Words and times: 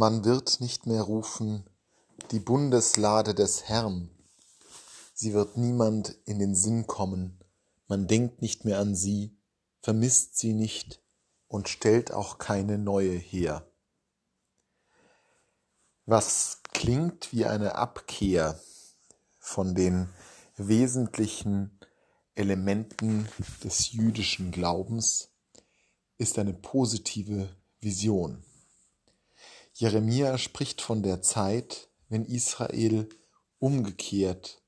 Man 0.00 0.24
wird 0.24 0.60
nicht 0.60 0.86
mehr 0.86 1.02
rufen, 1.02 1.68
die 2.30 2.38
Bundeslade 2.38 3.34
des 3.34 3.64
Herrn. 3.64 4.08
Sie 5.12 5.34
wird 5.34 5.56
niemand 5.56 6.16
in 6.24 6.38
den 6.38 6.54
Sinn 6.54 6.86
kommen, 6.86 7.40
man 7.88 8.06
denkt 8.06 8.40
nicht 8.40 8.64
mehr 8.64 8.78
an 8.78 8.94
sie, 8.94 9.36
vermisst 9.80 10.38
sie 10.38 10.52
nicht 10.52 11.02
und 11.48 11.68
stellt 11.68 12.12
auch 12.12 12.38
keine 12.38 12.78
neue 12.78 13.10
her. 13.10 13.68
Was 16.06 16.60
klingt 16.72 17.32
wie 17.32 17.46
eine 17.46 17.74
Abkehr 17.74 18.60
von 19.40 19.74
den 19.74 20.08
wesentlichen 20.56 21.76
Elementen 22.36 23.28
des 23.64 23.90
jüdischen 23.90 24.52
Glaubens, 24.52 25.32
ist 26.18 26.38
eine 26.38 26.54
positive 26.54 27.48
Vision. 27.80 28.44
Jeremia 29.80 30.38
spricht 30.38 30.82
von 30.82 31.04
der 31.04 31.22
Zeit, 31.22 31.88
wenn 32.08 32.24
Israel 32.24 33.08
umgekehrt 33.60 34.60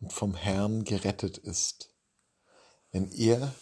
und 0.00 0.12
vom 0.12 0.34
Herrn 0.34 0.82
gerettet 0.82 1.38
ist, 1.38 1.94
wenn 2.90 3.12
er 3.12 3.54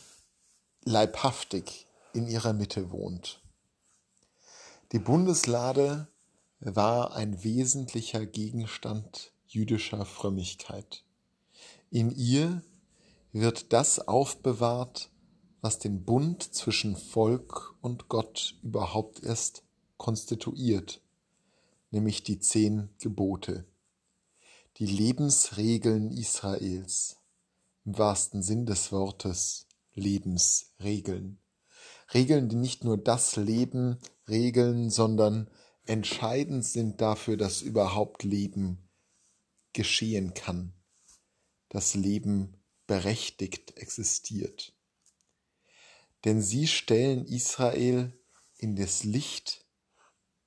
leibhaftig 0.83 1.87
in 2.15 2.27
ihrer 2.27 2.55
Mitte 2.55 2.91
wohnt. 2.91 3.43
Die 4.93 4.99
Bundeslade 4.99 6.09
war 6.61 7.15
ein 7.15 7.45
wesentlicher 7.45 8.25
Gegenstand 8.25 9.35
jüdischer 9.47 10.07
Frömmigkeit. 10.07 11.05
In 11.91 12.13
ihr 12.13 12.63
wird 13.31 13.75
das 13.75 14.09
aufbewahrt, 14.09 15.11
was 15.61 15.79
den 15.79 16.07
Bund 16.07 16.55
zwischen 16.55 16.97
Volk 16.97 17.75
und 17.83 18.09
Gott 18.09 18.55
überhaupt 18.63 19.23
erst 19.23 19.65
konstituiert, 19.97 21.01
nämlich 21.91 22.23
die 22.23 22.39
zehn 22.39 22.91
Gebote, 22.99 23.65
die 24.79 24.87
Lebensregeln 24.87 26.11
Israels, 26.11 27.17
im 27.85 27.99
wahrsten 27.99 28.43
Sinn 28.43 28.67
des 28.67 28.93
Wortes 28.93 29.67
Lebensregeln. 29.95 31.39
Regeln, 32.13 32.49
die 32.49 32.57
nicht 32.57 32.85
nur 32.85 32.99
das 32.99 33.37
Leben 33.37 33.99
regeln, 34.29 34.91
sondern 34.91 35.49
entscheidend 35.87 36.65
sind 36.65 37.01
dafür, 37.01 37.37
dass 37.37 37.63
überhaupt 37.63 38.25
Leben 38.25 38.89
geschehen 39.73 40.35
kann, 40.35 40.73
dass 41.69 41.95
Leben 41.95 42.57
berechtigt 42.87 43.77
existiert. 43.77 44.75
Denn 46.25 46.41
sie 46.41 46.67
stellen 46.67 47.27
Israel 47.27 48.13
in 48.57 48.77
das 48.77 49.05
Licht 49.05 49.64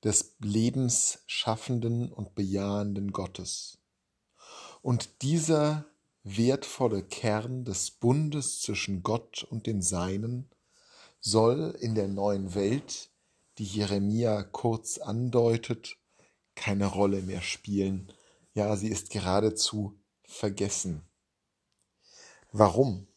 des 0.04 0.36
lebensschaffenden 0.40 2.12
und 2.12 2.34
bejahenden 2.34 3.12
Gottes. 3.12 3.78
Und 4.82 5.22
dieser 5.22 5.86
wertvolle 6.22 7.02
Kern 7.02 7.64
des 7.64 7.90
Bundes 7.90 8.60
zwischen 8.60 9.02
Gott 9.02 9.44
und 9.44 9.66
den 9.66 9.82
Seinen 9.82 10.50
soll 11.20 11.76
in 11.80 11.94
der 11.94 12.08
neuen 12.08 12.54
Welt, 12.54 13.10
die 13.58 13.64
Jeremia 13.64 14.42
kurz 14.44 14.98
andeutet, 14.98 15.96
keine 16.54 16.86
Rolle 16.86 17.22
mehr 17.22 17.42
spielen. 17.42 18.12
Ja, 18.54 18.76
sie 18.76 18.88
ist 18.88 19.10
geradezu 19.10 19.98
vergessen. 20.24 21.02
Warum? 22.52 23.08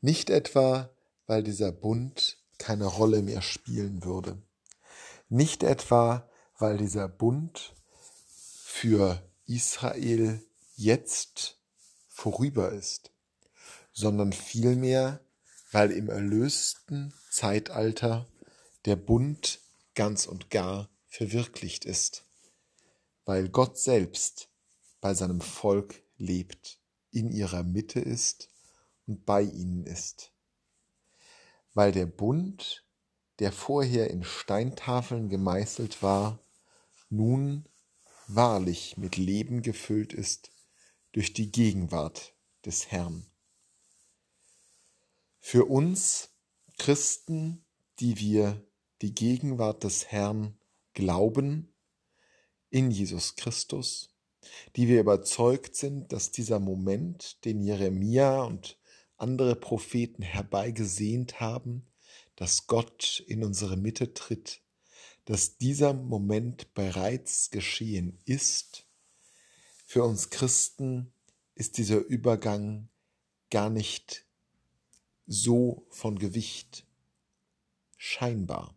Nicht 0.00 0.30
etwa, 0.30 0.90
weil 1.26 1.42
dieser 1.42 1.72
Bund 1.72 2.38
keine 2.58 2.86
Rolle 2.86 3.22
mehr 3.22 3.42
spielen 3.42 4.04
würde. 4.04 4.42
Nicht 5.32 5.62
etwa, 5.62 6.28
weil 6.58 6.76
dieser 6.76 7.08
Bund 7.08 7.74
für 8.66 9.26
Israel 9.46 10.46
jetzt 10.74 11.58
vorüber 12.10 12.70
ist, 12.72 13.12
sondern 13.94 14.34
vielmehr, 14.34 15.24
weil 15.70 15.90
im 15.90 16.10
erlösten 16.10 17.14
Zeitalter 17.30 18.28
der 18.84 18.96
Bund 18.96 19.60
ganz 19.94 20.26
und 20.26 20.50
gar 20.50 20.90
verwirklicht 21.06 21.86
ist, 21.86 22.26
weil 23.24 23.48
Gott 23.48 23.78
selbst 23.78 24.50
bei 25.00 25.14
seinem 25.14 25.40
Volk 25.40 26.02
lebt, 26.18 26.78
in 27.10 27.32
ihrer 27.32 27.62
Mitte 27.62 28.00
ist 28.00 28.50
und 29.06 29.24
bei 29.24 29.40
ihnen 29.40 29.86
ist, 29.86 30.30
weil 31.72 31.90
der 31.90 32.04
Bund 32.04 32.84
der 33.38 33.52
vorher 33.52 34.10
in 34.10 34.24
Steintafeln 34.24 35.28
gemeißelt 35.28 36.02
war, 36.02 36.38
nun 37.08 37.68
wahrlich 38.26 38.96
mit 38.96 39.16
Leben 39.16 39.62
gefüllt 39.62 40.12
ist 40.12 40.50
durch 41.12 41.32
die 41.32 41.50
Gegenwart 41.50 42.34
des 42.64 42.90
Herrn. 42.90 43.26
Für 45.38 45.64
uns 45.66 46.30
Christen, 46.78 47.64
die 48.00 48.18
wir 48.18 48.64
die 49.02 49.14
Gegenwart 49.14 49.84
des 49.84 50.06
Herrn 50.06 50.58
glauben, 50.94 51.74
in 52.70 52.90
Jesus 52.90 53.36
Christus, 53.36 54.08
die 54.76 54.88
wir 54.88 55.00
überzeugt 55.00 55.76
sind, 55.76 56.12
dass 56.12 56.30
dieser 56.30 56.58
Moment, 56.58 57.44
den 57.44 57.60
Jeremia 57.60 58.42
und 58.42 58.78
andere 59.16 59.54
Propheten 59.54 60.22
herbeigesehnt 60.22 61.40
haben, 61.40 61.86
dass 62.36 62.66
Gott 62.66 63.22
in 63.26 63.44
unsere 63.44 63.76
Mitte 63.76 64.14
tritt, 64.14 64.60
dass 65.24 65.58
dieser 65.58 65.92
Moment 65.92 66.74
bereits 66.74 67.50
geschehen 67.50 68.18
ist. 68.24 68.86
Für 69.84 70.04
uns 70.04 70.30
Christen 70.30 71.12
ist 71.54 71.78
dieser 71.78 71.98
Übergang 71.98 72.88
gar 73.50 73.70
nicht 73.70 74.24
so 75.26 75.86
von 75.90 76.18
Gewicht 76.18 76.86
scheinbar. 77.96 78.74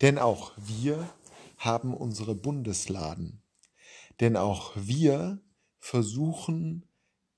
Denn 0.00 0.18
auch 0.18 0.52
wir 0.56 1.08
haben 1.56 1.94
unsere 1.94 2.34
Bundesladen. 2.34 3.42
Denn 4.20 4.36
auch 4.36 4.72
wir 4.76 5.40
versuchen 5.78 6.86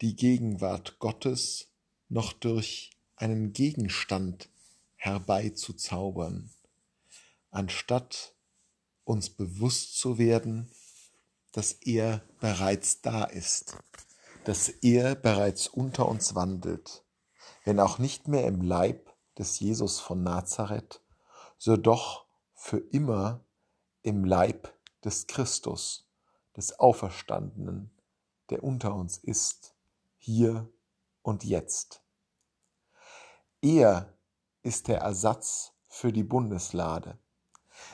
die 0.00 0.16
Gegenwart 0.16 0.98
Gottes 0.98 1.68
noch 2.08 2.32
durch 2.32 2.90
einen 3.16 3.52
Gegenstand 3.52 4.48
herbeizuzaubern, 4.98 6.50
anstatt 7.50 8.34
uns 9.04 9.30
bewusst 9.30 9.98
zu 9.98 10.18
werden, 10.18 10.70
dass 11.52 11.72
er 11.72 12.22
bereits 12.40 13.00
da 13.00 13.24
ist, 13.24 13.76
dass 14.44 14.68
er 14.68 15.14
bereits 15.14 15.68
unter 15.68 16.08
uns 16.08 16.34
wandelt, 16.34 17.04
wenn 17.64 17.80
auch 17.80 17.98
nicht 17.98 18.28
mehr 18.28 18.46
im 18.46 18.60
Leib 18.60 19.14
des 19.38 19.60
Jesus 19.60 19.98
von 20.00 20.22
Nazareth, 20.22 21.00
so 21.56 21.76
doch 21.76 22.26
für 22.54 22.78
immer 22.78 23.44
im 24.02 24.24
Leib 24.24 24.74
des 25.04 25.26
Christus, 25.26 26.06
des 26.56 26.78
Auferstandenen, 26.80 27.90
der 28.50 28.64
unter 28.64 28.94
uns 28.94 29.16
ist, 29.16 29.74
hier 30.16 30.68
und 31.22 31.44
jetzt. 31.44 32.02
Er 33.62 34.12
ist 34.62 34.88
der 34.88 34.98
Ersatz 34.98 35.72
für 35.88 36.12
die 36.12 36.24
Bundeslade. 36.24 37.18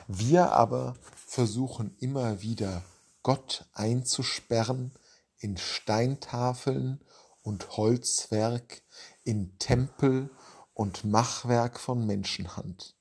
Wir 0.07 0.51
aber 0.51 0.95
versuchen 1.27 1.95
immer 1.97 2.41
wieder 2.41 2.83
Gott 3.23 3.67
einzusperren 3.73 4.93
in 5.37 5.57
Steintafeln 5.57 7.03
und 7.41 7.77
Holzwerk, 7.77 8.81
in 9.23 9.57
Tempel 9.59 10.29
und 10.73 11.03
Machwerk 11.03 11.79
von 11.79 12.05
Menschenhand. 12.05 12.95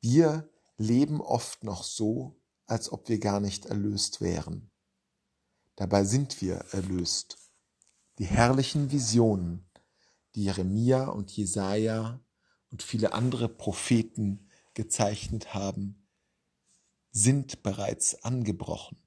Wir 0.00 0.48
leben 0.76 1.20
oft 1.20 1.64
noch 1.64 1.84
so, 1.84 2.40
als 2.66 2.90
ob 2.92 3.08
wir 3.08 3.18
gar 3.18 3.40
nicht 3.40 3.66
erlöst 3.66 4.20
wären. 4.20 4.70
Dabei 5.76 6.04
sind 6.04 6.40
wir 6.40 6.56
erlöst. 6.72 7.38
Die 8.18 8.24
herrlichen 8.24 8.90
Visionen, 8.90 9.68
die 10.34 10.44
Jeremia 10.44 11.08
und 11.08 11.30
Jesaja 11.30 12.20
und 12.70 12.82
viele 12.82 13.12
andere 13.12 13.48
Propheten 13.48 14.48
gezeichnet 14.74 15.54
haben, 15.54 16.06
sind 17.10 17.62
bereits 17.62 18.22
angebrochen. 18.22 18.98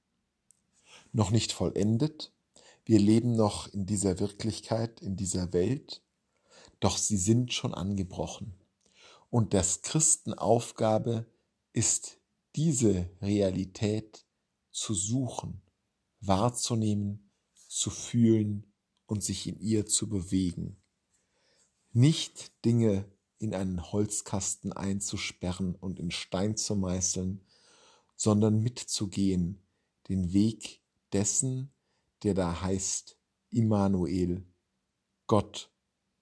Noch 1.12 1.32
nicht 1.32 1.52
vollendet, 1.52 2.34
wir 2.86 3.00
leben 3.00 3.36
noch 3.36 3.68
in 3.68 3.86
dieser 3.86 4.20
Wirklichkeit, 4.20 5.02
in 5.02 5.16
dieser 5.16 5.54
Welt, 5.54 6.02
doch 6.80 6.98
sie 6.98 7.18
sind 7.18 7.54
schon 7.54 7.74
angebrochen. 7.74 8.56
Und 9.30 9.54
das 9.54 9.84
Christenaufgabe 9.84 11.28
ist, 11.72 12.20
diese 12.56 13.10
Realität 13.22 14.26
zu 14.72 14.96
suchen, 14.96 15.62
wahrzunehmen, 16.20 17.30
zu 17.68 17.92
fühlen 17.92 18.74
und 19.06 19.24
sich 19.24 19.46
in 19.46 19.60
ihr 19.60 19.86
zu 19.86 20.10
bewegen. 20.10 20.82
Nicht 21.92 22.66
Dinge 22.66 23.06
in 23.40 23.56
einen 23.56 23.92
Holzkasten 23.92 24.74
einzusperren 24.74 25.76
und 25.76 26.00
in 26.00 26.12
Stein 26.12 26.58
zu 26.58 26.76
meißeln, 26.76 27.46
sondern 28.16 28.62
mitzugehen, 28.62 29.66
den 30.10 30.34
Weg 30.34 30.84
dessen, 31.14 31.74
der 32.24 32.34
da 32.34 32.62
heißt 32.62 33.18
Immanuel, 33.50 34.46
Gott 35.26 35.72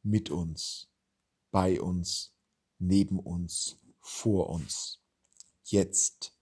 mit 0.04 0.30
uns, 0.30 0.90
bei 1.52 1.82
uns, 1.82 2.36
neben 2.78 3.20
uns, 3.20 3.78
vor 4.00 4.50
uns, 4.50 5.02
jetzt, 5.64 6.38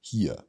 hier. 0.00 0.46